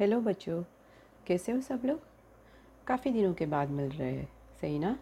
[0.00, 0.62] Hello बच्चों,
[1.26, 2.00] कैसे हो सब लोग?
[2.86, 4.28] काफ़ी दिनों के बाद मिल रहे हैं,
[4.60, 4.98] सही ना?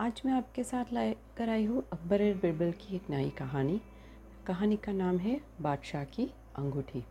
[0.00, 3.80] आज मैं आपके साथ लाए कर आई हूँ अकबर और बिरबल की एक नई कहानी।
[4.46, 6.26] कहानी का नाम है बादशाह की
[6.56, 7.04] अंगूठी।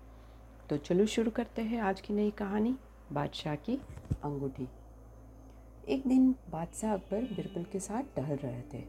[0.69, 2.76] तो चलो शुरू करते हैं आज की नई कहानी,
[3.12, 3.76] बादशाह की
[4.24, 4.68] अंगूठी।
[5.88, 8.86] एक दिन बादशाह अकबर बिरबल के साथ टहल रहे थे।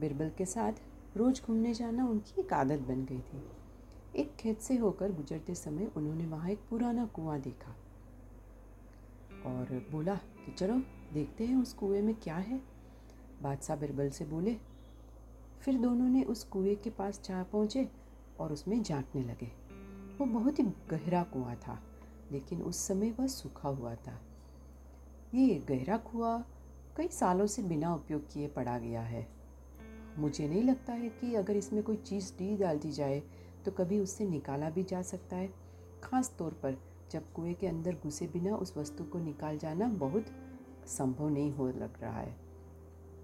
[0.00, 0.72] बिरबल के साथ
[1.16, 3.42] रोज़ घूमने जाना उनकी एक आदत बन गई थी।
[4.16, 7.70] एक खेत से होकर गुजरते समय उन्होंने वहाँ एक पुराना कुआँ देखा
[9.46, 12.60] और बोला कि चलो, देखते हैं उस कुएँ में क्या है।
[13.42, 14.56] बादशाह बिरबल से बोले,
[15.60, 17.88] फिर दोनों ने उस कुएँ के पास जा पहुँचे
[18.40, 19.50] और उसमें झांकने लगे।
[20.18, 21.82] वो बहुत ही गहरा कुआँ था,
[22.32, 24.20] लेकिन उस समय वह सूखा हुआ था।
[25.34, 26.46] ये गहरा कुआँ
[26.96, 29.28] कई सालों से बिना उपयोग किए पड़ा गया है।
[30.18, 33.22] मुझे नहीं लगता है कि अगर इसमें कोई चीज़ डी डाल दी जाए
[33.64, 35.48] तो कभी उससे निकाला भी जा सकता है।
[36.04, 36.76] ख़ास तौर पर
[37.12, 40.26] जब कुएँ के अंदर घुसे बिना उस वस्तु को निकाल जाना बहुत
[40.88, 42.36] संभव नहीं हो लग रहा है।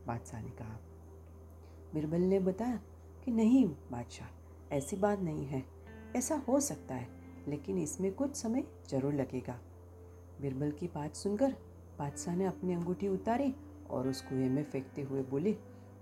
[0.07, 0.79] बादशाह ने कहा,
[1.95, 2.81] बिरबल ने बताया
[3.25, 4.29] कि नहीं बादशाह,
[4.75, 5.65] ऐसी बात नहीं है।
[6.17, 7.09] ऐसा हो सकता है,
[7.49, 9.59] लेकिन इसमें कुछ समय ज़रूर लगेगा।
[10.41, 11.55] बिरबल की बात सुनकर
[11.99, 13.55] बादशाह ने अपनी अंगूठी उतारी
[13.91, 15.53] और उस कुएँ में फेंकते हुए बोले,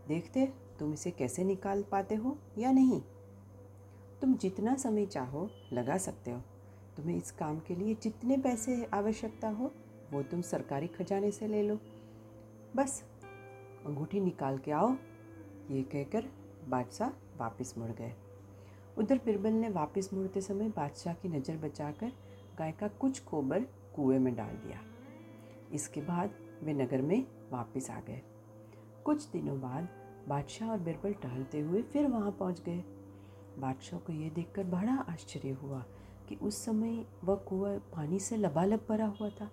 [0.09, 0.47] देखते
[0.79, 3.01] तुम इसे कैसे निकाल पाते हो या नहीं?
[4.27, 6.39] तुम जितना समय चाहो लगा सकते हो।
[6.97, 9.73] तुम्हें इस काम के लिए जितने पैसे आवश्यकता हो,
[10.13, 11.79] वो तुम सरकारी खजाने से ले लो।
[12.77, 13.05] बस,
[13.87, 14.91] अंगूठी निकाल के आओ।
[15.71, 16.25] ये कहकर
[16.69, 18.13] बादशाह वापस मुड़ गए।
[18.99, 22.13] उधर बिरबल ने वापस मुड़ते समय बादशाह की नज़र बचाकर
[22.59, 23.61] गाय का कुछ कोबर
[23.97, 24.81] कुएँ में डाल दिया।
[25.73, 26.31] इसके बाद
[26.63, 28.23] वे नगर में वापस आ गए।
[29.05, 29.89] कुछ दिनों बाद
[30.29, 32.85] बादशाह और बिरबल टहलते हुए फिर वहाँ पहुँच गए।
[33.59, 35.85] बादशाह को ये देखकर बड़ा आश्चर्य हुआ
[36.29, 39.51] कि उस समय वह कुआँ पानी से लबालब भरा हुआ था।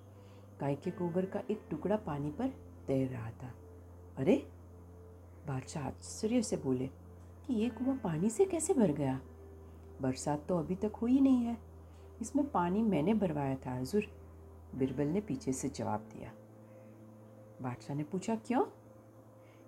[0.59, 2.47] गाय के गोबर का एक टुकड़ा पानी पर
[2.87, 3.53] तैर रहा था।
[4.17, 4.51] अरे!
[5.47, 6.87] बादशाह आश्चर्य से बोले,
[7.47, 9.21] कि ये कुआँ पानी से कैसे भर गया?
[10.02, 11.58] बरसात तो अभी तक हुई नहीं है।
[12.21, 14.05] इसमें पानी मैंने भरवाया था, हजूर।
[14.75, 16.31] बिरबल ने पीछे से जवाब दिया।
[17.61, 18.65] बादशाह ने पूछा, क्यों?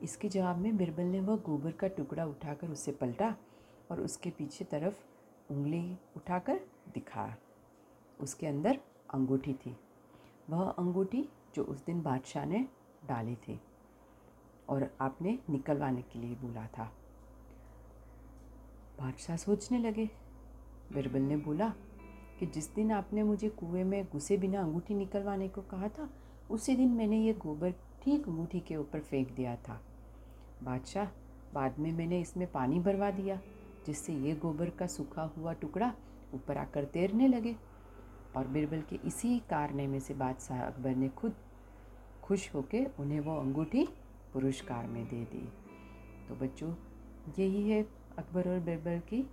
[0.03, 3.35] इसके जवाब में बिरबल ने वह गोबर का टुकड़ा उठाकर उसे पलटा
[3.91, 5.03] और उसके पीछे तरफ़
[5.51, 6.59] उंगली उठाकर
[6.94, 7.35] दिखा।
[8.19, 8.79] उसके अंदर
[9.13, 9.78] अंगूठी थी।
[10.50, 12.68] वह अंगूठी जो उस दिन बादशाह ने
[13.06, 13.62] डाली थी
[14.69, 16.91] और आपने निकलवाने के लिए बोला था।
[19.00, 20.09] बादशाह सोचने लगे।
[20.94, 21.74] बिरबल ने बोला
[22.40, 26.09] कि जिस दिन आपने मुझे कुएँ में घुसे बिना अंगूठी निकलवाने को कहा था,
[26.51, 29.81] उसी दिन मैंने ये गोबर ठीक अंगूठी के ऊपर फेंक दिया था।
[30.63, 31.06] बादशाह,
[31.53, 33.41] बाद में मैंने इसमें पानी भरवा दिया।
[33.85, 35.94] जिससे ये गोबर का सूखा हुआ टुकड़ा
[36.34, 37.56] ऊपर आकर तैरने लगे।
[38.35, 41.35] और बिरबल के इसी कारने में से बादशाह अकबर ने खुद
[42.24, 43.88] खुश होकर उन्हें वो अंगूठी
[44.34, 45.53] पुरस्कार में दे दी।
[46.28, 46.75] तो बच्चों,
[47.40, 47.84] यही है
[48.18, 49.29] अकबर और बिरबल की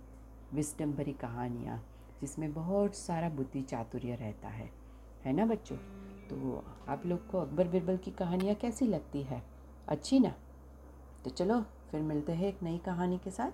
[0.53, 1.85] विस्डम भरी कहानियाँ,
[2.21, 4.71] जिसमें बहुत सारा बुद्धि चातुर्य रहता है।
[5.25, 5.77] है ना बच्चों?
[6.27, 9.43] तो आप लोग को अकबर बिरबल की कहानियाँ कैसी लगती है?
[9.87, 10.35] अच्छी ना?
[11.23, 13.51] तो चलो, फिर मिलते हैं एक नई कहानी के साथ।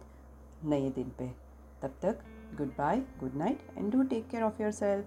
[0.65, 1.27] नए दिन पे।
[1.81, 2.23] तब तक
[2.57, 5.05] good bye good night and do take care of yourself